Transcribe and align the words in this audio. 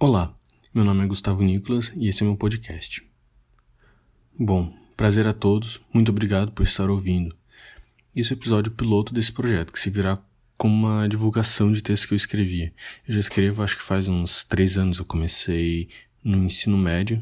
Olá, 0.00 0.32
meu 0.72 0.84
nome 0.84 1.02
é 1.02 1.08
Gustavo 1.08 1.42
Nicolas 1.42 1.92
e 1.96 2.06
esse 2.06 2.22
é 2.22 2.24
meu 2.24 2.36
podcast. 2.36 3.04
Bom, 4.38 4.72
prazer 4.96 5.26
a 5.26 5.32
todos, 5.32 5.80
muito 5.92 6.12
obrigado 6.12 6.52
por 6.52 6.62
estar 6.62 6.88
ouvindo. 6.88 7.34
Esse 8.14 8.32
é 8.32 8.36
o 8.36 8.38
episódio 8.38 8.70
piloto 8.70 9.12
desse 9.12 9.32
projeto, 9.32 9.72
que 9.72 9.80
se 9.80 9.90
virá 9.90 10.16
como 10.56 10.86
uma 10.86 11.08
divulgação 11.08 11.72
de 11.72 11.82
texto 11.82 12.06
que 12.06 12.14
eu 12.14 12.16
escrevia. 12.16 12.72
Eu 13.08 13.14
já 13.14 13.18
escrevo, 13.18 13.60
acho 13.60 13.76
que 13.76 13.82
faz 13.82 14.06
uns 14.06 14.44
três 14.44 14.78
anos 14.78 15.00
eu 15.00 15.04
comecei 15.04 15.88
no 16.22 16.44
ensino 16.44 16.78
médio, 16.78 17.20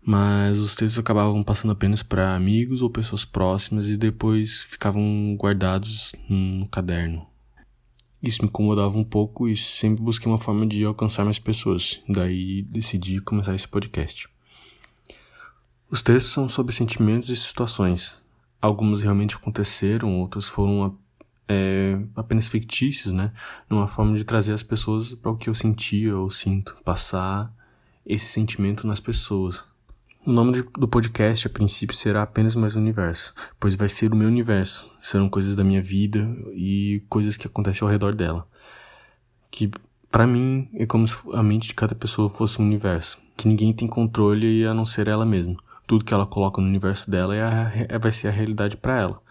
mas 0.00 0.60
os 0.60 0.76
textos 0.76 1.00
acabavam 1.00 1.42
passando 1.42 1.72
apenas 1.72 2.04
para 2.04 2.36
amigos 2.36 2.82
ou 2.82 2.88
pessoas 2.88 3.24
próximas 3.24 3.88
e 3.88 3.96
depois 3.96 4.62
ficavam 4.62 5.36
guardados 5.36 6.12
no 6.28 6.68
caderno. 6.68 7.33
Isso 8.24 8.40
me 8.40 8.48
incomodava 8.48 8.96
um 8.96 9.04
pouco 9.04 9.46
e 9.46 9.54
sempre 9.54 10.02
busquei 10.02 10.32
uma 10.32 10.38
forma 10.38 10.66
de 10.66 10.82
alcançar 10.82 11.26
mais 11.26 11.38
pessoas. 11.38 12.00
Daí 12.08 12.62
decidi 12.62 13.20
começar 13.20 13.54
esse 13.54 13.68
podcast. 13.68 14.26
Os 15.90 16.00
textos 16.00 16.32
são 16.32 16.48
sobre 16.48 16.72
sentimentos 16.72 17.28
e 17.28 17.36
situações. 17.36 18.22
Alguns 18.62 19.02
realmente 19.02 19.36
aconteceram, 19.36 20.18
outros 20.20 20.48
foram 20.48 20.98
é, 21.46 22.00
apenas 22.16 22.48
fictícios, 22.48 23.12
né? 23.12 23.30
Numa 23.68 23.86
forma 23.86 24.16
de 24.16 24.24
trazer 24.24 24.54
as 24.54 24.62
pessoas 24.62 25.14
para 25.14 25.30
o 25.30 25.36
que 25.36 25.50
eu 25.50 25.54
sentia 25.54 26.16
ou 26.16 26.30
sinto, 26.30 26.74
passar 26.82 27.54
esse 28.06 28.26
sentimento 28.26 28.86
nas 28.86 29.00
pessoas. 29.00 29.66
O 30.26 30.32
nome 30.32 30.62
do 30.78 30.88
podcast, 30.88 31.46
a 31.46 31.50
princípio, 31.50 31.94
será 31.94 32.22
apenas 32.22 32.56
mais 32.56 32.74
um 32.74 32.80
universo, 32.80 33.34
pois 33.60 33.74
vai 33.74 33.90
ser 33.90 34.10
o 34.10 34.16
meu 34.16 34.26
universo. 34.26 34.90
Serão 34.98 35.28
coisas 35.28 35.54
da 35.54 35.62
minha 35.62 35.82
vida 35.82 36.18
e 36.54 37.04
coisas 37.10 37.36
que 37.36 37.46
acontecem 37.46 37.84
ao 37.84 37.92
redor 37.92 38.14
dela. 38.14 38.48
Que, 39.50 39.70
para 40.10 40.26
mim, 40.26 40.70
é 40.72 40.86
como 40.86 41.06
se 41.06 41.14
a 41.34 41.42
mente 41.42 41.68
de 41.68 41.74
cada 41.74 41.94
pessoa 41.94 42.30
fosse 42.30 42.58
um 42.58 42.64
universo, 42.64 43.18
que 43.36 43.46
ninguém 43.46 43.70
tem 43.74 43.86
controle 43.86 44.66
a 44.66 44.72
não 44.72 44.86
ser 44.86 45.08
ela 45.08 45.26
mesma. 45.26 45.56
Tudo 45.86 46.06
que 46.06 46.14
ela 46.14 46.24
coloca 46.24 46.58
no 46.58 46.68
universo 46.68 47.10
dela 47.10 47.36
é 47.36 47.42
a, 47.42 47.72
é, 47.86 47.98
vai 47.98 48.10
ser 48.10 48.28
a 48.28 48.32
realidade 48.32 48.78
para 48.78 48.98
ela. 48.98 49.22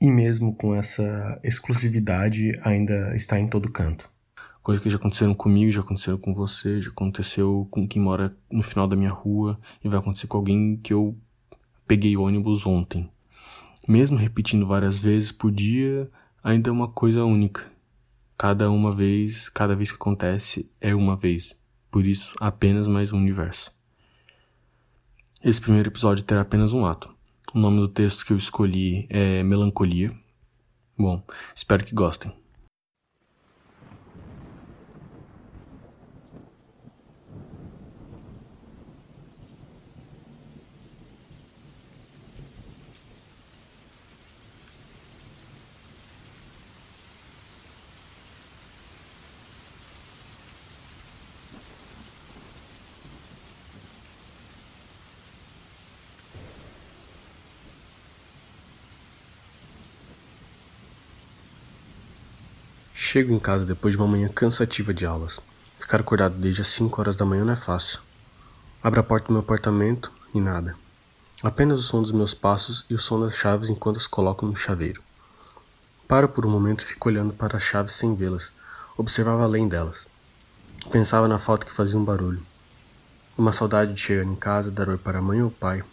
E 0.00 0.10
mesmo 0.10 0.52
com 0.56 0.74
essa 0.74 1.40
exclusividade, 1.44 2.58
ainda 2.64 3.14
está 3.14 3.38
em 3.38 3.46
todo 3.46 3.70
canto 3.70 4.12
coisas 4.64 4.82
que 4.82 4.88
já 4.88 4.96
aconteceram 4.96 5.34
comigo, 5.34 5.70
já 5.70 5.82
aconteceram 5.82 6.16
com 6.16 6.32
você, 6.32 6.80
já 6.80 6.88
aconteceu 6.88 7.68
com 7.70 7.86
quem 7.86 8.00
mora 8.00 8.34
no 8.50 8.62
final 8.62 8.88
da 8.88 8.96
minha 8.96 9.10
rua 9.10 9.60
e 9.84 9.88
vai 9.88 9.98
acontecer 9.98 10.26
com 10.26 10.38
alguém 10.38 10.78
que 10.78 10.92
eu 10.92 11.16
peguei 11.86 12.16
ônibus 12.16 12.66
ontem. 12.66 13.08
Mesmo 13.86 14.16
repetindo 14.16 14.66
várias 14.66 14.96
vezes 14.96 15.30
por 15.30 15.52
dia, 15.52 16.10
ainda 16.42 16.70
é 16.70 16.72
uma 16.72 16.88
coisa 16.88 17.26
única. 17.26 17.70
Cada 18.38 18.70
uma 18.70 18.90
vez, 18.90 19.50
cada 19.50 19.76
vez 19.76 19.92
que 19.92 19.96
acontece 19.96 20.68
é 20.80 20.94
uma 20.94 21.14
vez. 21.14 21.60
Por 21.90 22.06
isso, 22.06 22.34
apenas 22.40 22.88
mais 22.88 23.12
um 23.12 23.18
universo. 23.18 23.70
Esse 25.44 25.60
primeiro 25.60 25.90
episódio 25.90 26.24
terá 26.24 26.40
apenas 26.40 26.72
um 26.72 26.86
ato. 26.86 27.14
O 27.54 27.58
nome 27.58 27.80
do 27.80 27.86
texto 27.86 28.24
que 28.24 28.32
eu 28.32 28.36
escolhi 28.38 29.06
é 29.10 29.42
Melancolia. 29.42 30.10
Bom, 30.96 31.22
espero 31.54 31.84
que 31.84 31.94
gostem. 31.94 32.32
Chego 63.14 63.32
em 63.32 63.38
casa 63.38 63.64
depois 63.64 63.94
de 63.94 63.98
uma 64.00 64.08
manhã 64.08 64.28
cansativa 64.28 64.92
de 64.92 65.06
aulas. 65.06 65.38
Ficar 65.78 66.00
acordado 66.00 66.34
desde 66.34 66.62
as 66.62 66.66
5 66.66 67.00
horas 67.00 67.14
da 67.14 67.24
manhã 67.24 67.44
não 67.44 67.52
é 67.52 67.56
fácil. 67.56 68.00
Abro 68.82 68.98
a 68.98 69.04
porta 69.04 69.28
do 69.28 69.34
meu 69.34 69.40
apartamento 69.40 70.10
e 70.34 70.40
nada. 70.40 70.74
Apenas 71.40 71.78
o 71.78 71.82
som 71.84 72.02
dos 72.02 72.10
meus 72.10 72.34
passos 72.34 72.84
e 72.90 72.94
o 72.94 72.98
som 72.98 73.20
das 73.20 73.36
chaves 73.36 73.70
enquanto 73.70 73.98
as 73.98 74.08
coloco 74.08 74.44
no 74.44 74.56
chaveiro. 74.56 75.00
Paro 76.08 76.28
por 76.28 76.44
um 76.44 76.50
momento 76.50 76.80
e 76.80 76.86
fico 76.86 77.08
olhando 77.08 77.32
para 77.32 77.56
as 77.56 77.62
chaves 77.62 77.92
sem 77.92 78.16
vê-las. 78.16 78.52
Observava 78.96 79.44
além 79.44 79.68
delas. 79.68 80.08
Pensava 80.90 81.28
na 81.28 81.38
falta 81.38 81.64
que 81.64 81.72
fazia 81.72 81.96
um 81.96 82.04
barulho. 82.04 82.44
Uma 83.38 83.52
saudade 83.52 83.94
de 83.94 84.00
chegar 84.00 84.24
em 84.24 84.34
casa, 84.34 84.72
dar 84.72 84.88
oi 84.88 84.98
para 84.98 85.20
a 85.20 85.22
mãe 85.22 85.40
ou 85.40 85.52
pai. 85.52 85.84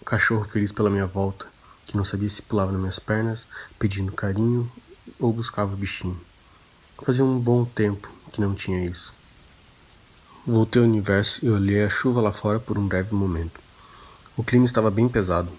O 0.00 0.04
cachorro 0.04 0.42
feliz 0.42 0.72
pela 0.72 0.90
minha 0.90 1.06
volta, 1.06 1.46
que 1.86 1.96
não 1.96 2.02
sabia 2.02 2.28
se 2.28 2.42
pulava 2.42 2.72
nas 2.72 2.80
minhas 2.80 2.98
pernas, 2.98 3.46
pedindo 3.78 4.10
carinho 4.10 4.68
ou 5.20 5.32
buscava 5.32 5.72
o 5.72 5.76
bichinho. 5.76 6.20
Fazia 7.02 7.24
um 7.24 7.38
bom 7.38 7.64
tempo 7.64 8.10
que 8.32 8.40
não 8.40 8.54
tinha 8.54 8.84
isso. 8.84 9.12
Voltei 10.46 10.80
ao 10.80 10.88
universo 10.88 11.44
e 11.44 11.50
olhei 11.50 11.82
a 11.82 11.88
chuva 11.88 12.20
lá 12.20 12.32
fora 12.32 12.60
por 12.60 12.78
um 12.78 12.86
breve 12.86 13.14
momento. 13.14 13.60
O 14.36 14.44
clima 14.44 14.64
estava 14.64 14.90
bem 14.90 15.08
pesado. 15.08 15.50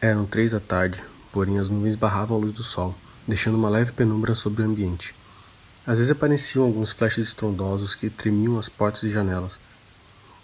Eram 0.00 0.24
três 0.24 0.52
da 0.52 0.60
tarde, 0.60 1.02
porém 1.32 1.58
as 1.58 1.68
nuvens 1.68 1.96
barravam 1.96 2.36
a 2.36 2.40
luz 2.40 2.52
do 2.52 2.62
sol, 2.62 2.94
deixando 3.26 3.56
uma 3.56 3.68
leve 3.68 3.92
penumbra 3.92 4.34
sobre 4.34 4.62
o 4.62 4.64
ambiente. 4.64 5.14
Às 5.86 5.98
vezes 5.98 6.10
apareciam 6.10 6.64
alguns 6.64 6.92
flashes 6.92 7.28
estrondosos 7.28 7.94
que 7.94 8.08
tremiam 8.08 8.58
as 8.58 8.68
portas 8.68 9.02
e 9.02 9.10
janelas. 9.10 9.58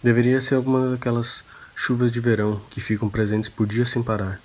Deveria 0.03 0.41
ser 0.41 0.57
alguma 0.57 0.91
daquelas 0.91 1.45
chuvas 1.75 2.11
de 2.11 2.21
verão 2.21 2.61
que 2.69 2.81
ficam 2.81 3.09
presentes 3.09 3.49
por 3.49 3.67
dias 3.67 3.89
sem 3.89 4.03
parar. 4.03 4.41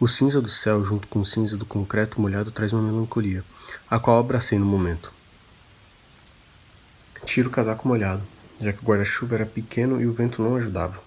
O 0.00 0.08
cinza 0.08 0.40
do 0.40 0.48
céu, 0.48 0.82
junto 0.82 1.06
com 1.08 1.20
o 1.20 1.24
cinza 1.26 1.58
do 1.58 1.66
concreto 1.66 2.18
molhado, 2.18 2.50
traz 2.50 2.72
uma 2.72 2.80
melancolia, 2.80 3.44
a 3.88 3.98
qual 3.98 4.18
abracei 4.18 4.58
no 4.58 4.64
momento. 4.64 5.12
Tiro 7.26 7.50
o 7.50 7.52
casaco 7.52 7.86
molhado, 7.86 8.22
já 8.58 8.72
que 8.72 8.82
o 8.82 8.86
guarda-chuva 8.86 9.34
era 9.34 9.44
pequeno 9.44 10.00
e 10.00 10.06
o 10.06 10.12
vento 10.14 10.40
não 10.40 10.56
ajudava. 10.56 11.02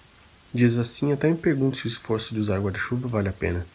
Diz 0.54 0.78
assim, 0.78 1.12
até 1.12 1.28
me 1.28 1.36
pergunto 1.36 1.78
se 1.78 1.86
o 1.86 1.88
esforço 1.88 2.36
de 2.36 2.40
usar 2.40 2.60
guarda-chuva 2.60 3.08
vale 3.08 3.30
a 3.30 3.34
pena. 3.34 3.66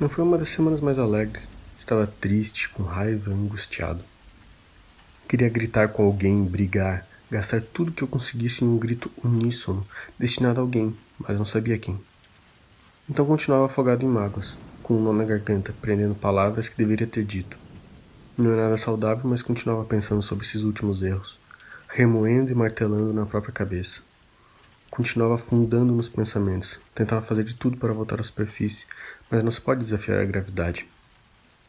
Não 0.00 0.08
foi 0.08 0.24
uma 0.24 0.38
das 0.38 0.48
semanas 0.48 0.80
mais 0.80 0.98
alegres. 0.98 1.48
Estava 1.78 2.04
triste, 2.04 2.70
com 2.70 2.82
raiva, 2.82 3.30
angustiado. 3.30 4.04
Queria 5.28 5.48
gritar 5.48 5.90
com 5.90 6.04
alguém, 6.04 6.44
brigar, 6.44 7.06
gastar 7.30 7.62
tudo 7.62 7.92
que 7.92 8.02
eu 8.02 8.08
conseguisse 8.08 8.64
em 8.64 8.68
um 8.68 8.76
grito 8.76 9.08
uníssono, 9.22 9.86
destinado 10.18 10.58
a 10.58 10.64
alguém, 10.64 10.96
mas 11.16 11.38
não 11.38 11.44
sabia 11.44 11.78
quem. 11.78 11.96
Então 13.06 13.26
continuava 13.26 13.66
afogado 13.66 14.02
em 14.02 14.08
mágoas, 14.08 14.58
com 14.82 14.96
um 14.96 15.02
nó 15.02 15.12
na 15.12 15.24
garganta, 15.24 15.74
prendendo 15.78 16.14
palavras 16.14 16.70
que 16.70 16.76
deveria 16.78 17.06
ter 17.06 17.22
dito. 17.22 17.58
Não 18.36 18.50
é 18.52 18.56
nada 18.56 18.78
saudável, 18.78 19.28
mas 19.28 19.42
continuava 19.42 19.84
pensando 19.84 20.22
sobre 20.22 20.46
esses 20.46 20.62
últimos 20.62 21.02
erros, 21.02 21.38
remoendo 21.86 22.50
e 22.50 22.54
martelando 22.54 23.12
na 23.12 23.26
própria 23.26 23.52
cabeça. 23.52 24.00
Continuava 24.90 25.34
afundando 25.34 25.92
nos 25.92 26.08
pensamentos, 26.08 26.80
tentava 26.94 27.20
fazer 27.20 27.44
de 27.44 27.54
tudo 27.54 27.76
para 27.76 27.92
voltar 27.92 28.20
à 28.20 28.22
superfície, 28.22 28.86
mas 29.30 29.44
não 29.44 29.50
se 29.50 29.60
pode 29.60 29.80
desafiar 29.80 30.20
a 30.20 30.24
gravidade. 30.24 30.88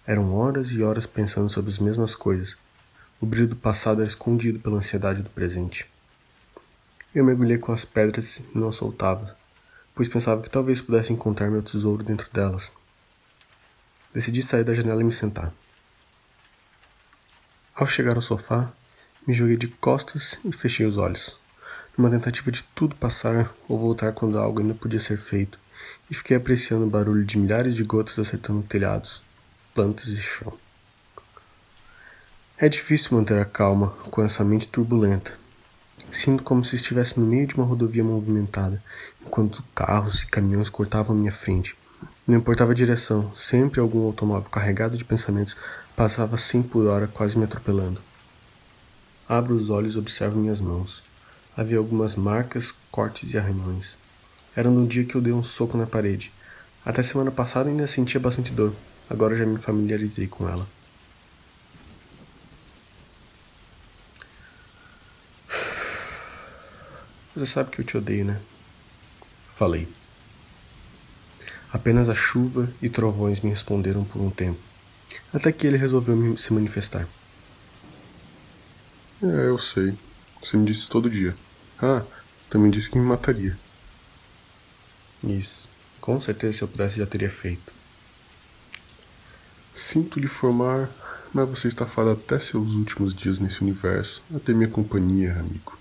Eram 0.07 0.34
horas 0.34 0.72
e 0.72 0.84
horas 0.84 1.06
pensando 1.06 1.50
sobre 1.50 1.69
as 1.69 1.79
mesmas 1.79 2.16
coisas. 2.16 2.57
O 3.19 3.25
brilho 3.25 3.50
do 3.50 3.57
passado 3.57 4.00
era 4.00 4.07
escondido 4.07 4.59
pela 4.59 4.78
ansiedade 4.78 5.22
do 5.22 5.29
presente. 5.29 5.85
Eu 7.13 7.25
mergulhei 7.25 7.57
com 7.57 7.73
as 7.73 7.84
pedras 7.84 8.40
e 8.40 8.57
não 8.57 8.72
soltava 8.72 9.35
pois 9.95 10.09
pensava 10.09 10.41
que 10.41 10.50
talvez 10.50 10.81
pudesse 10.81 11.13
encontrar 11.13 11.50
meu 11.50 11.63
tesouro 11.63 12.03
dentro 12.03 12.29
delas. 12.31 12.72
Decidi 14.13 14.44
sair 14.44 14.66
da 14.66 14.73
janela 14.73 15.01
e 15.01 15.06
me 15.06 15.11
sentar. 15.11 15.53
Ao 17.73 17.88
chegar 17.88 18.16
ao 18.16 18.22
sofá, 18.22 18.72
me 19.25 19.34
joguei 19.34 19.57
de 19.57 19.67
costas 19.67 20.38
e 20.45 20.51
fechei 20.51 20.85
os 20.85 20.97
olhos, 20.97 21.40
numa 21.97 22.09
tentativa 22.09 22.52
de 22.52 22.64
tudo 22.75 22.96
passar 22.96 23.53
ou 23.67 23.79
voltar 23.79 24.11
quando 24.14 24.37
algo 24.37 24.59
ainda 24.59 24.73
podia 24.73 24.99
ser 24.99 25.17
feito, 25.17 25.59
e 26.09 26.14
fiquei 26.14 26.37
apreciando 26.37 26.85
o 26.85 26.90
barulho 26.90 27.25
de 27.25 27.37
milhares 27.37 27.73
de 27.73 27.84
gotas 27.84 28.19
acertando 28.19 28.61
telhados, 28.64 29.23
plantas 29.73 30.08
e 30.09 30.22
chão. 30.22 30.53
É 32.58 32.69
difícil 32.69 33.17
manter 33.17 33.37
a 33.37 33.46
calma 33.46 33.90
com 34.09 34.23
essa 34.23 34.43
mente 34.43 34.67
turbulenta, 34.67 35.37
Sinto 36.16 36.44
como 36.46 36.64
se 36.64 36.78
estivesse 36.78 37.20
no 37.20 37.26
meio 37.26 37.46
de 37.46 37.56
uma 37.56 37.66
rodovia 37.66 38.02
movimentada, 38.02 38.82
enquanto 39.22 39.62
carros 39.76 40.23
e 40.23 40.28
caminhões 40.28 40.70
cortavam 40.70 41.14
minha 41.14 41.29
frente. 41.29 41.76
Não 42.26 42.38
importava 42.38 42.72
a 42.72 42.73
direção, 42.73 43.34
sempre 43.34 43.82
algum 43.82 44.06
automóvel 44.06 44.50
carregado 44.50 44.97
de 44.97 45.03
pensamentos 45.03 45.58
passava 45.94 46.38
sem 46.38 46.64
por 46.64 46.88
hora, 46.88 47.06
quase 47.06 47.38
me 47.38 47.44
atropelando. 47.44 48.02
Abro 49.28 49.53
os 49.53 49.70
olhos 49.70 49.96
e 49.96 50.00
observo 50.00 50.40
minhas 50.40 50.62
mãos. 50.62 51.03
Havia 51.56 51.79
algumas 51.79 52.16
marcas, 52.16 52.73
cortes 52.90 53.34
e 53.34 53.38
arranhões. 53.38 53.97
Era 54.56 54.72
no 54.72 54.88
dia 54.88 55.03
que 55.03 55.16
eu 55.16 55.22
dei 55.22 55.34
um 55.34 55.44
soco 55.44 55.78
na 55.78 55.85
parede. 55.85 56.32
Até 56.85 57.03
semana 57.03 57.29
passada 57.29 57.70
ainda 57.70 57.88
sentia 57.88 58.22
bastante 58.22 58.53
dor, 58.53 58.73
agora 59.09 59.35
já 59.35 59.46
me 59.46 59.58
familiarizei 59.58 60.28
com 60.28 60.47
ela. 60.47 60.66
Você 67.35 67.46
sabe 67.46 67.70
que 67.70 67.82
eu 67.82 67.85
te 67.85 67.97
odeio, 67.97 68.23
né? 68.23 68.40
Falei. 69.53 69.87
Apenas 71.72 72.08
a 72.08 72.16
chuva 72.16 72.72
e 72.82 72.90
trovões 72.90 73.41
me 73.41 73.49
responderam 73.49 74.05
por 74.05 74.22
um 74.22 74.29
tempo, 74.29 74.59
até 75.34 75.52
que 75.52 75.67
ele 75.67 75.76
resolveu 75.76 76.37
se 76.37 76.53
manifestar. 76.53 77.05
É, 79.22 79.47
eu 79.47 79.58
sei. 79.58 79.97
Você 80.41 80.55
me 80.55 80.66
disse 80.66 80.90
todo 80.90 81.09
dia. 81.09 81.35
Ah, 81.82 82.03
também 82.49 82.72
disse 82.72 82.90
que 82.90 82.97
me 82.97 83.05
mataria. 83.05 83.58
Isso. 85.22 85.67
Com 85.99 86.20
certeza, 86.20 86.58
se 86.58 86.64
eu 86.64 86.67
pudesse, 86.67 86.97
já 86.97 87.05
teria 87.05 87.29
feito. 87.29 87.73
Sinto 89.73 90.20
lhe 90.20 90.28
formar, 90.28 90.90
mas 91.34 91.49
você 91.49 91.67
está 91.67 91.85
fadado 91.85 92.22
até 92.23 92.40
seus 92.40 92.72
últimos 92.76 93.14
dias 93.14 93.40
nesse 93.40 93.61
universo, 93.61 94.23
até 94.34 94.53
minha 94.53 94.70
companhia, 94.70 95.34
amigo. 95.34 95.78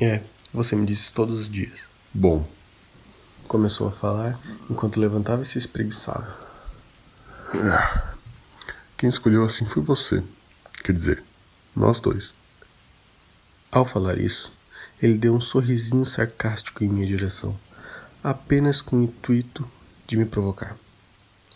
É, 0.00 0.22
você 0.50 0.74
me 0.74 0.86
disse 0.86 1.12
todos 1.12 1.38
os 1.38 1.50
dias. 1.50 1.90
Bom. 2.14 2.48
Começou 3.46 3.86
a 3.88 3.92
falar 3.92 4.40
enquanto 4.70 4.98
levantava 4.98 5.42
e 5.42 5.44
se 5.44 5.58
espreguiçava. 5.58 6.38
É. 7.52 8.10
Quem 8.96 9.10
escolheu 9.10 9.44
assim 9.44 9.66
foi 9.66 9.82
você. 9.82 10.22
Quer 10.82 10.92
dizer, 10.92 11.22
nós 11.76 12.00
dois. 12.00 12.34
Ao 13.70 13.84
falar 13.84 14.18
isso, 14.18 14.52
ele 15.02 15.18
deu 15.18 15.34
um 15.34 15.40
sorrisinho 15.40 16.06
sarcástico 16.06 16.82
em 16.82 16.88
minha 16.88 17.06
direção, 17.06 17.58
apenas 18.24 18.80
com 18.80 18.96
o 18.96 19.02
intuito 19.02 19.70
de 20.06 20.16
me 20.16 20.24
provocar. 20.24 20.76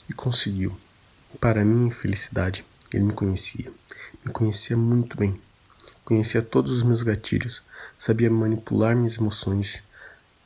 E 0.06 0.12
conseguiu. 0.12 0.78
Para 1.40 1.64
minha 1.64 1.88
infelicidade, 1.88 2.64
ele 2.92 3.04
me 3.04 3.12
conhecia. 3.12 3.72
Me 4.24 4.32
conhecia 4.32 4.76
muito 4.76 5.16
bem. 5.16 5.40
Conhecia 6.04 6.42
todos 6.42 6.70
os 6.72 6.82
meus 6.82 7.02
gatilhos, 7.02 7.62
sabia 7.98 8.30
manipular 8.30 8.94
minhas 8.94 9.16
emoções 9.16 9.82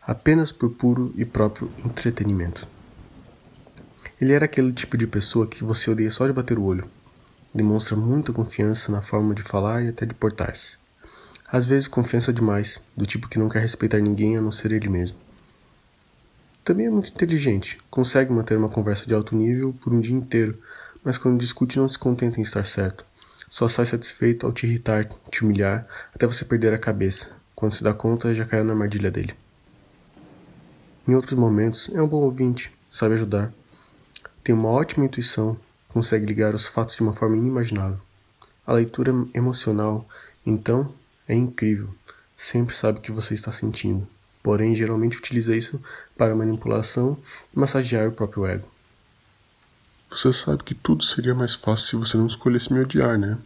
apenas 0.08 0.50
por 0.50 0.70
puro 0.70 1.12
e 1.18 1.24
próprio 1.26 1.70
entretenimento. 1.84 2.66
Ele 4.18 4.32
era 4.32 4.46
aquele 4.46 4.72
tipo 4.72 4.96
de 4.96 5.06
pessoa 5.06 5.46
que 5.46 5.62
você 5.62 5.90
odeia 5.90 6.10
só 6.10 6.26
de 6.26 6.32
bater 6.32 6.58
o 6.58 6.62
olho. 6.62 6.88
Demonstra 7.54 7.94
muita 7.94 8.32
confiança 8.32 8.90
na 8.90 9.02
forma 9.02 9.34
de 9.34 9.42
falar 9.42 9.84
e 9.84 9.88
até 9.88 10.06
de 10.06 10.14
portar-se. 10.14 10.78
Às 11.46 11.66
vezes 11.66 11.86
confiança 11.86 12.32
demais, 12.32 12.80
do 12.96 13.04
tipo 13.04 13.28
que 13.28 13.38
não 13.38 13.50
quer 13.50 13.60
respeitar 13.60 13.98
ninguém 13.98 14.36
a 14.36 14.40
não 14.40 14.50
ser 14.50 14.72
ele 14.72 14.88
mesmo. 14.88 15.18
Também 16.64 16.86
é 16.86 16.90
muito 16.90 17.10
inteligente, 17.10 17.78
consegue 17.90 18.32
manter 18.32 18.56
uma 18.56 18.68
conversa 18.68 19.06
de 19.06 19.14
alto 19.14 19.36
nível 19.36 19.74
por 19.78 19.92
um 19.92 20.00
dia 20.00 20.16
inteiro, 20.16 20.58
mas 21.04 21.18
quando 21.18 21.38
discute 21.38 21.78
não 21.78 21.88
se 21.88 21.98
contenta 21.98 22.38
em 22.38 22.42
estar 22.42 22.64
certo. 22.64 23.04
Só 23.48 23.66
sai 23.68 23.86
satisfeito 23.86 24.46
ao 24.46 24.52
te 24.52 24.66
irritar, 24.66 25.08
te 25.30 25.44
humilhar, 25.44 25.86
até 26.14 26.26
você 26.26 26.44
perder 26.44 26.74
a 26.74 26.78
cabeça. 26.78 27.30
Quando 27.54 27.72
se 27.72 27.82
dá 27.82 27.94
conta, 27.94 28.34
já 28.34 28.44
caiu 28.44 28.64
na 28.64 28.72
armadilha 28.72 29.10
dele. 29.10 29.34
Em 31.06 31.14
outros 31.14 31.32
momentos, 31.32 31.90
é 31.94 32.02
um 32.02 32.06
bom 32.06 32.18
ouvinte, 32.18 32.70
sabe 32.90 33.14
ajudar. 33.14 33.52
Tem 34.44 34.54
uma 34.54 34.68
ótima 34.68 35.06
intuição, 35.06 35.58
consegue 35.88 36.26
ligar 36.26 36.54
os 36.54 36.66
fatos 36.66 36.96
de 36.96 37.02
uma 37.02 37.14
forma 37.14 37.36
inimaginável. 37.36 37.98
A 38.66 38.74
leitura 38.74 39.12
emocional, 39.32 40.06
então, 40.44 40.92
é 41.26 41.34
incrível. 41.34 41.88
Sempre 42.36 42.76
sabe 42.76 42.98
o 42.98 43.02
que 43.02 43.10
você 43.10 43.34
está 43.34 43.50
sentindo. 43.50 44.06
Porém, 44.42 44.74
geralmente 44.74 45.18
utiliza 45.18 45.56
isso 45.56 45.82
para 46.16 46.34
manipulação 46.34 47.18
e 47.54 47.58
massagear 47.58 48.08
o 48.08 48.12
próprio 48.12 48.46
ego. 48.46 48.68
Você 50.10 50.32
sabe 50.32 50.64
que 50.64 50.74
tudo 50.74 51.04
seria 51.04 51.34
mais 51.34 51.54
fácil 51.54 51.86
se 51.86 51.96
você 51.96 52.16
não 52.16 52.26
escolhesse 52.26 52.72
me 52.72 52.80
odiar, 52.80 53.18
né? 53.18 53.38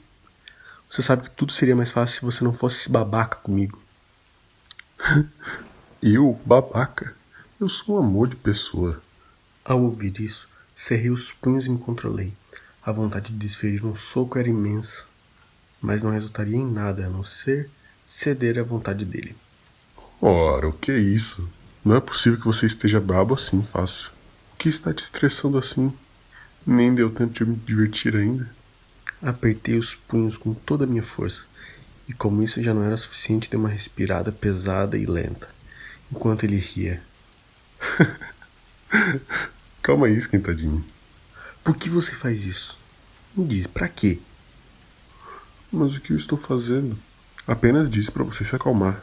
Você 0.88 1.02
sabe 1.02 1.22
que 1.22 1.30
tudo 1.30 1.52
seria 1.52 1.74
mais 1.74 1.90
fácil 1.90 2.16
se 2.16 2.24
você 2.24 2.44
não 2.44 2.52
fosse 2.52 2.90
babaca 2.90 3.38
comigo. 3.38 3.80
Eu, 6.02 6.40
babaca? 6.44 7.14
Eu 7.60 7.68
sou 7.68 7.96
um 7.96 7.98
amor 7.98 8.28
de 8.28 8.36
pessoa. 8.36 9.00
Ao 9.64 9.80
ouvir 9.80 10.20
isso, 10.20 10.48
cerrei 10.74 11.10
os 11.10 11.30
punhos 11.30 11.66
e 11.66 11.70
me 11.70 11.78
controlei. 11.78 12.32
A 12.84 12.90
vontade 12.90 13.32
de 13.32 13.38
desferir 13.38 13.84
um 13.84 13.94
soco 13.94 14.38
era 14.38 14.48
imensa, 14.48 15.04
mas 15.80 16.02
não 16.02 16.10
resultaria 16.10 16.56
em 16.56 16.66
nada 16.66 17.06
a 17.06 17.08
não 17.08 17.22
ser 17.22 17.70
ceder 18.04 18.58
à 18.58 18.62
vontade 18.62 19.04
dele. 19.04 19.36
Ora, 20.20 20.68
o 20.68 20.72
que 20.72 20.90
é 20.90 20.98
isso? 20.98 21.48
Não 21.84 21.96
é 21.96 22.00
possível 22.00 22.38
que 22.38 22.46
você 22.46 22.66
esteja 22.66 23.00
brabo 23.00 23.34
assim 23.34 23.62
fácil. 23.62 24.10
O 24.52 24.56
que 24.56 24.68
está 24.68 24.92
te 24.92 25.02
estressando 25.02 25.56
assim? 25.56 25.92
Nem 26.66 26.94
deu 26.94 27.10
tempo 27.10 27.32
de 27.32 27.44
me 27.44 27.56
divertir 27.56 28.14
ainda. 28.14 28.48
Apertei 29.20 29.76
os 29.76 29.94
punhos 29.94 30.36
com 30.36 30.54
toda 30.54 30.84
a 30.84 30.86
minha 30.86 31.02
força, 31.02 31.46
e 32.08 32.12
como 32.12 32.42
isso 32.42 32.62
já 32.62 32.74
não 32.74 32.82
era 32.82 32.96
suficiente, 32.96 33.50
dei 33.50 33.58
uma 33.58 33.68
respirada 33.68 34.32
pesada 34.32 34.98
e 34.98 35.06
lenta, 35.06 35.48
enquanto 36.10 36.44
ele 36.44 36.56
ria. 36.56 37.02
Calma 39.82 40.06
aí, 40.06 40.16
esquentadinho. 40.16 40.84
Por 41.64 41.76
que 41.76 41.88
você 41.88 42.12
faz 42.12 42.44
isso? 42.44 42.78
Me 43.36 43.44
diz, 43.44 43.66
para 43.66 43.88
quê? 43.88 44.18
Mas 45.70 45.96
o 45.96 46.00
que 46.00 46.12
eu 46.12 46.16
estou 46.16 46.36
fazendo? 46.36 46.98
Apenas 47.46 47.88
disse 47.88 48.10
para 48.10 48.24
você 48.24 48.44
se 48.44 48.54
acalmar. 48.54 49.02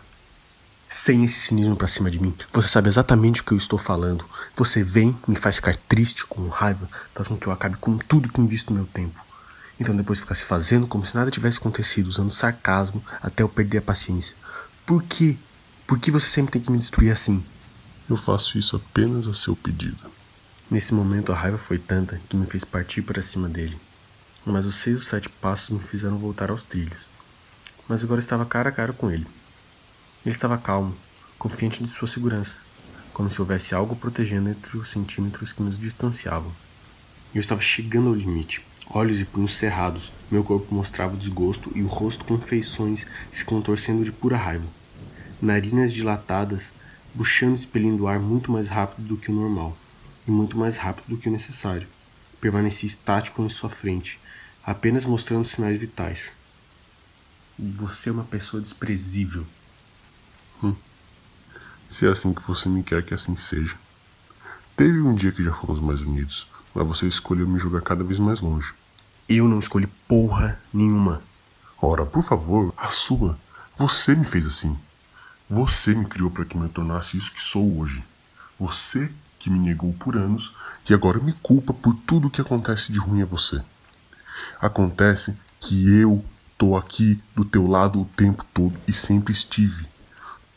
Sem 0.91 1.23
esse 1.23 1.39
cinismo 1.39 1.75
pra 1.75 1.87
cima 1.87 2.09
de 2.09 2.19
mim, 2.19 2.33
você 2.51 2.67
sabe 2.67 2.89
exatamente 2.89 3.41
o 3.41 3.43
que 3.43 3.51
eu 3.51 3.57
estou 3.59 3.77
falando. 3.77 4.25
Você 4.55 4.81
vem, 4.83 5.15
me 5.27 5.35
faz 5.35 5.57
ficar 5.57 5.75
triste, 5.75 6.25
com 6.25 6.47
raiva, 6.47 6.89
faz 7.13 7.27
com 7.27 7.37
que 7.37 7.45
eu 7.45 7.53
acabe 7.53 7.77
com 7.77 7.95
tudo 7.99 8.27
que 8.27 8.41
invisto 8.41 8.73
meu 8.73 8.87
tempo. 8.87 9.23
Então 9.79 9.95
depois 9.95 10.19
ficar 10.19 10.33
se 10.33 10.45
fazendo 10.45 10.87
como 10.87 11.05
se 11.05 11.13
nada 11.13 11.29
tivesse 11.29 11.59
acontecido, 11.59 12.07
usando 12.07 12.31
sarcasmo 12.31 13.03
até 13.21 13.43
eu 13.43 13.47
perder 13.47 13.77
a 13.77 13.81
paciência. 13.83 14.35
Por 14.83 15.03
quê? 15.03 15.37
Por 15.85 15.99
que 15.99 16.09
você 16.09 16.27
sempre 16.27 16.53
tem 16.53 16.61
que 16.61 16.71
me 16.71 16.79
destruir 16.79 17.11
assim? 17.11 17.45
Eu 18.09 18.17
faço 18.17 18.57
isso 18.57 18.75
apenas 18.75 19.27
a 19.27 19.33
seu 19.35 19.55
pedido. 19.55 20.09
Nesse 20.71 20.95
momento 20.95 21.31
a 21.31 21.35
raiva 21.35 21.59
foi 21.59 21.77
tanta 21.77 22.19
que 22.27 22.35
me 22.35 22.47
fez 22.47 22.65
partir 22.65 23.03
para 23.03 23.21
cima 23.21 23.47
dele. 23.47 23.79
Mas 24.43 24.65
os 24.65 24.73
seis 24.73 24.95
ou 24.95 25.03
sete 25.03 25.29
passos 25.29 25.69
me 25.69 25.83
fizeram 25.83 26.17
voltar 26.17 26.49
aos 26.49 26.63
trilhos. 26.63 27.07
Mas 27.87 28.03
agora 28.03 28.19
estava 28.19 28.43
cara 28.43 28.69
a 28.69 28.71
cara 28.71 28.91
com 28.91 29.11
ele. 29.11 29.27
Ele 30.25 30.35
estava 30.35 30.57
calmo, 30.57 30.97
confiante 31.37 31.81
de 31.81 31.89
sua 31.89 32.05
segurança, 32.05 32.59
como 33.13 33.31
se 33.31 33.39
houvesse 33.39 33.73
algo 33.73 33.95
protegendo 33.95 34.49
entre 34.49 34.77
os 34.77 34.89
centímetros 34.89 35.53
que 35.53 35.63
nos 35.63 35.79
distanciavam. 35.79 36.51
Eu 37.33 37.39
estava 37.39 37.61
chegando 37.61 38.09
ao 38.09 38.13
limite, 38.15 38.61
olhos 38.89 39.21
e 39.21 39.25
punhos 39.25 39.55
cerrados, 39.55 40.11
meu 40.29 40.43
corpo 40.43 40.75
mostrava 40.75 41.15
desgosto 41.15 41.71
e 41.73 41.81
o 41.81 41.87
rosto 41.87 42.25
com 42.25 42.37
feições 42.37 43.07
se 43.31 43.45
contorcendo 43.45 44.03
de 44.03 44.11
pura 44.11 44.35
raiva. 44.35 44.67
Narinas 45.41 45.93
dilatadas, 45.93 46.73
buchando 47.15 47.53
e 47.53 47.55
expelindo 47.55 48.05
ar 48.05 48.19
muito 48.19 48.51
mais 48.51 48.67
rápido 48.67 49.07
do 49.07 49.17
que 49.17 49.31
o 49.31 49.33
normal, 49.33 49.77
e 50.27 50.31
muito 50.31 50.57
mais 50.57 50.75
rápido 50.75 51.05
do 51.07 51.17
que 51.17 51.29
o 51.29 51.31
necessário. 51.31 51.87
Permaneci 52.41 52.85
estático 52.85 53.41
em 53.41 53.47
sua 53.47 53.69
frente, 53.69 54.19
apenas 54.65 55.05
mostrando 55.05 55.45
sinais 55.45 55.77
vitais. 55.77 56.33
Você 57.57 58.09
é 58.09 58.11
uma 58.11 58.25
pessoa 58.25 58.61
desprezível, 58.61 59.45
Hum. 60.63 60.75
Se 61.87 62.05
é 62.05 62.09
assim 62.09 62.33
que 62.33 62.41
você 62.41 62.69
me 62.69 62.83
quer 62.83 63.03
que 63.03 63.13
assim 63.13 63.35
seja. 63.35 63.75
Teve 64.75 65.01
um 65.01 65.13
dia 65.13 65.31
que 65.31 65.43
já 65.43 65.53
fomos 65.53 65.79
mais 65.79 66.01
unidos, 66.01 66.47
mas 66.73 66.87
você 66.87 67.07
escolheu 67.07 67.47
me 67.47 67.59
jogar 67.59 67.81
cada 67.81 68.03
vez 68.03 68.19
mais 68.19 68.41
longe. 68.41 68.73
Eu 69.27 69.47
não 69.47 69.59
escolhi 69.59 69.87
porra 70.07 70.59
nenhuma. 70.73 71.21
Ora, 71.81 72.05
por 72.05 72.23
favor, 72.23 72.73
assuma. 72.77 73.37
Você 73.77 74.15
me 74.15 74.25
fez 74.25 74.45
assim. 74.45 74.77
Você 75.49 75.95
me 75.95 76.05
criou 76.05 76.29
para 76.29 76.45
que 76.45 76.57
me 76.57 76.69
tornasse 76.69 77.17
isso 77.17 77.31
que 77.31 77.41
sou 77.41 77.79
hoje. 77.79 78.03
Você 78.59 79.11
que 79.39 79.49
me 79.49 79.57
negou 79.57 79.93
por 79.93 80.17
anos 80.17 80.53
e 80.87 80.93
agora 80.93 81.19
me 81.19 81.33
culpa 81.33 81.73
por 81.73 81.95
tudo 82.05 82.27
o 82.27 82.29
que 82.29 82.41
acontece 82.41 82.91
de 82.91 82.99
ruim 82.99 83.21
a 83.21 83.25
você. 83.25 83.61
Acontece 84.59 85.35
que 85.59 85.89
eu 85.97 86.23
tô 86.57 86.75
aqui 86.75 87.21
do 87.35 87.45
teu 87.45 87.65
lado 87.65 88.01
o 88.01 88.05
tempo 88.05 88.45
todo 88.53 88.77
e 88.87 88.93
sempre 88.93 89.31
estive. 89.31 89.87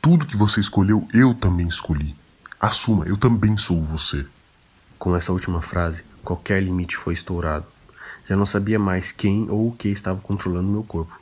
Tudo 0.04 0.26
que 0.26 0.36
você 0.36 0.58
escolheu, 0.58 1.06
eu 1.14 1.32
também 1.32 1.68
escolhi. 1.68 2.16
Assuma, 2.58 3.06
eu 3.06 3.16
também 3.16 3.56
sou 3.56 3.80
você. 3.80 4.26
Com 4.98 5.14
essa 5.14 5.30
última 5.30 5.62
frase, 5.62 6.04
qualquer 6.24 6.60
limite 6.60 6.96
foi 6.96 7.14
estourado. 7.14 7.66
Já 8.26 8.34
não 8.34 8.44
sabia 8.44 8.80
mais 8.80 9.12
quem 9.12 9.48
ou 9.48 9.68
o 9.68 9.72
que 9.72 9.86
estava 9.86 10.20
controlando 10.20 10.72
meu 10.72 10.82
corpo. 10.82 11.16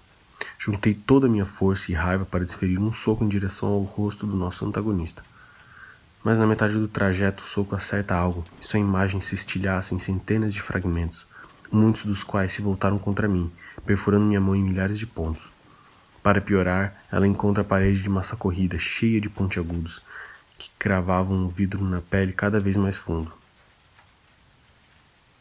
Juntei 0.58 0.94
toda 0.94 1.26
a 1.26 1.30
minha 1.30 1.44
força 1.44 1.92
e 1.92 1.94
raiva 1.94 2.24
para 2.24 2.42
desferir 2.42 2.78
um 2.78 2.90
soco 2.90 3.22
em 3.22 3.28
direção 3.28 3.68
ao 3.68 3.82
rosto 3.82 4.26
do 4.26 4.34
nosso 4.34 4.64
antagonista. 4.64 5.22
Mas 6.24 6.38
na 6.38 6.46
metade 6.46 6.72
do 6.72 6.88
trajeto 6.88 7.44
o 7.44 7.46
soco 7.46 7.76
acerta 7.76 8.14
algo 8.14 8.46
e 8.58 8.64
sua 8.64 8.80
imagem 8.80 9.20
se 9.20 9.34
estilhaça 9.34 9.94
em 9.94 9.98
centenas 9.98 10.54
de 10.54 10.62
fragmentos, 10.62 11.26
muitos 11.70 12.06
dos 12.06 12.24
quais 12.24 12.54
se 12.54 12.62
voltaram 12.62 12.98
contra 12.98 13.28
mim, 13.28 13.52
perfurando 13.84 14.24
minha 14.24 14.40
mão 14.40 14.56
em 14.56 14.64
milhares 14.64 14.98
de 14.98 15.06
pontos. 15.06 15.52
Para 16.22 16.40
piorar, 16.40 17.02
ela 17.10 17.26
encontra 17.26 17.62
a 17.62 17.66
parede 17.66 18.02
de 18.02 18.10
massa 18.10 18.36
corrida 18.36 18.78
cheia 18.78 19.20
de 19.20 19.30
pontiagudos 19.30 20.02
que 20.58 20.70
cravavam 20.78 21.46
o 21.46 21.48
vidro 21.48 21.82
na 21.82 22.02
pele 22.02 22.34
cada 22.34 22.60
vez 22.60 22.76
mais 22.76 22.98
fundo. 22.98 23.32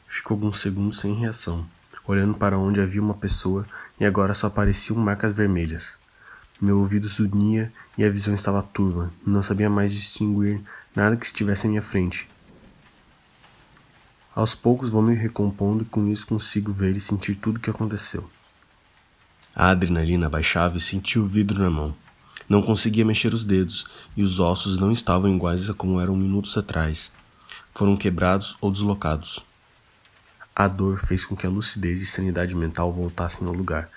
Ficou 0.07 0.36
alguns 0.36 0.62
segundos 0.62 1.01
sem 1.01 1.13
reação, 1.13 1.67
olhando 2.07 2.33
para 2.33 2.57
onde 2.57 2.79
havia 2.79 3.01
uma 3.01 3.13
pessoa 3.13 3.65
e 4.00 4.05
agora 4.05 4.33
só 4.33 4.48
apareciam 4.48 4.98
marcas 4.98 5.33
vermelhas. 5.33 5.98
Meu 6.62 6.79
ouvido 6.79 7.07
zunia 7.07 7.71
e 7.98 8.05
a 8.05 8.09
visão 8.09 8.33
estava 8.33 8.63
turva. 8.63 9.12
Não 9.25 9.43
sabia 9.43 9.69
mais 9.69 9.93
distinguir 9.93 10.62
nada 10.95 11.17
que 11.17 11.25
estivesse 11.25 11.67
à 11.67 11.69
minha 11.69 11.81
frente. 11.81 12.29
Aos 14.33 14.55
poucos 14.55 14.89
vou 14.89 15.01
me 15.01 15.13
recompondo 15.13 15.83
e 15.83 15.88
com 15.88 16.07
isso 16.07 16.25
consigo 16.25 16.71
ver 16.71 16.95
e 16.95 17.00
sentir 17.00 17.36
tudo 17.36 17.57
o 17.57 17.59
que 17.59 17.69
aconteceu. 17.69 18.29
A 19.59 19.71
adrenalina 19.71 20.29
baixava 20.29 20.77
e 20.77 20.79
senti 20.79 21.19
o 21.19 21.27
vidro 21.27 21.61
na 21.61 21.69
mão. 21.69 21.93
Não 22.47 22.61
conseguia 22.61 23.03
mexer 23.03 23.33
os 23.33 23.43
dedos 23.43 23.85
e 24.15 24.23
os 24.23 24.39
ossos 24.39 24.77
não 24.77 24.89
estavam 24.89 25.29
iguais 25.29 25.69
a 25.69 25.73
como 25.73 25.99
eram 25.99 26.15
minutos 26.15 26.57
atrás. 26.57 27.11
Foram 27.75 27.97
quebrados 27.97 28.55
ou 28.61 28.71
deslocados. 28.71 29.45
A 30.55 30.65
dor 30.65 30.97
fez 30.97 31.25
com 31.25 31.35
que 31.35 31.45
a 31.45 31.49
lucidez 31.49 32.01
e 32.01 32.05
sanidade 32.05 32.55
mental 32.55 32.93
voltassem 32.93 33.45
ao 33.45 33.53
lugar, 33.53 33.89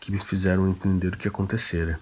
que 0.00 0.10
me 0.10 0.18
fizeram 0.18 0.70
entender 0.70 1.08
o 1.08 1.18
que 1.18 1.28
acontecera. 1.28 2.00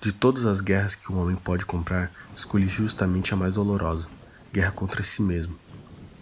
De 0.00 0.12
todas 0.12 0.46
as 0.46 0.60
guerras 0.60 0.94
que 0.94 1.12
um 1.12 1.18
homem 1.20 1.34
pode 1.34 1.66
comprar, 1.66 2.08
escolhi 2.36 2.68
justamente 2.68 3.34
a 3.34 3.36
mais 3.36 3.54
dolorosa 3.54 4.08
guerra 4.52 4.70
contra 4.70 5.02
si 5.02 5.22
mesmo. 5.22 5.58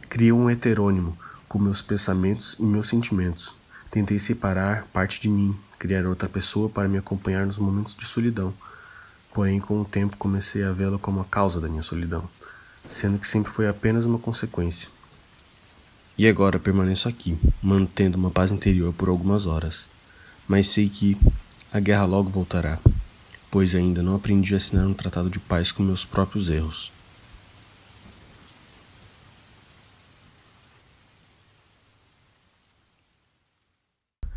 Criei 0.09 0.33
um 0.33 0.49
heterônimo 0.49 1.15
com 1.47 1.59
meus 1.59 1.83
pensamentos 1.83 2.57
e 2.59 2.63
meus 2.63 2.89
sentimentos. 2.89 3.55
Tentei 3.91 4.19
separar 4.19 4.87
parte 4.87 5.21
de 5.21 5.29
mim, 5.29 5.55
criar 5.79 6.07
outra 6.07 6.29
pessoa 6.29 6.69
para 6.69 6.89
me 6.89 6.99
acompanhar 6.99 7.47
nos 7.47 7.59
momentos 7.59 7.95
de 7.95 8.05
solidão. 8.05 8.53
Porém, 9.33 9.61
com 9.61 9.81
o 9.81 9.85
tempo 9.85 10.17
comecei 10.17 10.65
a 10.65 10.73
vê-la 10.73 10.99
como 10.99 11.21
a 11.21 11.25
causa 11.25 11.61
da 11.61 11.69
minha 11.69 11.83
solidão, 11.83 12.29
sendo 12.87 13.19
que 13.19 13.29
sempre 13.29 13.53
foi 13.53 13.69
apenas 13.69 14.05
uma 14.05 14.19
consequência. 14.19 14.89
E 16.19 16.27
agora 16.27 16.59
permaneço 16.59 17.09
aqui, 17.09 17.39
mantendo 17.63 18.17
uma 18.17 18.31
paz 18.31 18.51
interior 18.51 18.95
por 18.95 19.09
algumas 19.09 19.45
horas. 19.45 19.87
Mas 20.49 20.69
sei 20.69 20.89
que 20.89 21.17
a 21.71 21.79
guerra 21.79 22.07
logo 22.07 22.31
voltará, 22.31 22.79
pois 23.51 23.75
ainda 23.75 24.03
não 24.03 24.15
aprendi 24.15 24.55
a 24.55 24.57
assinar 24.57 24.87
um 24.87 24.95
tratado 24.95 25.29
de 25.29 25.39
paz 25.39 25.71
com 25.71 25.83
meus 25.83 26.05
próprios 26.05 26.49
erros. 26.49 26.96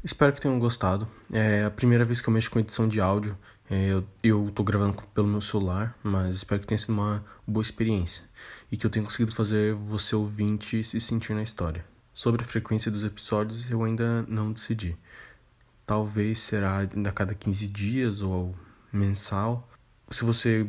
Espero 0.04 0.32
que 0.32 0.40
tenham 0.40 0.58
gostado. 0.60 1.08
É 1.32 1.66
a 1.66 1.72
primeira 1.72 2.06
vez 2.06 2.22
que 2.22 2.30
eu 2.30 2.34
mexo 2.34 2.50
com 2.50 2.60
edição 2.60 2.88
de 2.88 3.02
áudio. 3.02 3.38
É, 3.70 3.90
eu, 3.90 4.04
eu 4.24 4.52
tô 4.54 4.64
gravando 4.64 5.02
pelo 5.14 5.28
meu 5.28 5.42
celular, 5.42 5.96
mas 6.02 6.36
espero 6.36 6.62
que 6.62 6.68
tenha 6.68 6.78
sido 6.78 6.94
uma 6.94 7.24
boa 7.46 7.62
experiência 7.62 8.24
e 8.72 8.78
que 8.78 8.86
eu 8.86 8.90
tenha 8.90 9.06
conseguido 9.06 9.36
fazer 9.36 9.76
você 9.76 10.16
ouvinte 10.16 10.84
se 10.84 11.00
sentir 11.00 11.34
na 11.34 11.44
história. 11.44 11.86
Sobre 12.14 12.42
a 12.42 12.46
frequência 12.46 12.90
dos 12.90 13.04
episódios, 13.04 13.70
eu 13.70 13.84
ainda 13.84 14.24
não 14.24 14.52
decidi. 14.52 14.98
Talvez 15.86 16.40
será 16.40 16.82
a 16.82 17.12
cada 17.12 17.34
15 17.34 17.68
dias 17.68 18.22
ou 18.22 18.56
mensal. 18.92 19.70
Se 20.10 20.24
você 20.26 20.66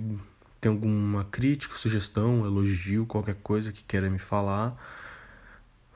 tem 0.61 0.71
alguma 0.71 1.25
crítica, 1.25 1.77
sugestão, 1.77 2.45
elogio, 2.45 3.07
qualquer 3.07 3.37
coisa 3.37 3.73
que 3.73 3.83
queira 3.83 4.11
me 4.11 4.19
falar, 4.19 4.77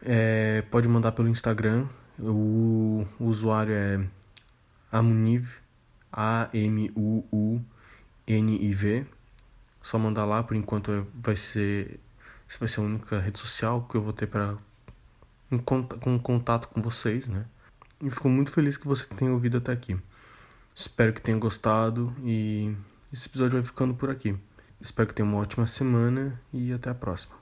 é, 0.03 0.62
pode 0.71 0.88
mandar 0.88 1.12
pelo 1.12 1.29
Instagram. 1.29 1.87
O, 2.18 3.06
usuário 3.18 3.75
é 3.75 4.06
Amuniv 4.90 5.64
a-M-U-U-N-I-V. 6.16 6.87
Só 9.83 9.99
mandar 9.99 10.25
lá, 10.25 10.42
por 10.42 10.56
enquanto 10.56 11.06
vai 11.14 11.37
ser. 11.37 12.00
Isso 12.47 12.59
vai 12.59 12.68
ser 12.68 12.80
a 12.80 12.85
única 12.85 13.18
rede 13.18 13.38
social 13.38 13.83
que 13.88 13.97
eu 13.97 14.02
vou 14.02 14.12
ter 14.12 14.26
para 14.28 14.56
um 15.50 16.18
contato 16.18 16.68
com 16.68 16.80
vocês, 16.80 17.26
né? 17.26 17.47
E 18.00 18.11
fico 18.11 18.28
muito 18.28 18.50
feliz 18.52 18.76
que 18.76 18.87
você 18.87 19.06
tenha 19.06 19.33
ouvido 19.33 19.59
até 19.59 19.73
aqui. 19.73 19.99
Espero 20.75 21.12
que 21.12 21.21
tenha 21.21 21.38
gostado 21.38 22.14
e 22.23 22.76
esse 23.12 23.28
episódio 23.28 23.54
vai 23.54 23.62
ficando 23.62 23.94
por 23.94 24.11
aqui. 24.11 24.37
Espero 24.80 25.09
que 25.09 25.14
tenha 25.14 25.28
uma 25.28 25.38
ótima 25.38 25.66
semana 25.66 26.40
e 26.52 26.73
até 26.73 26.90
a 26.90 26.94
próxima. 26.94 27.35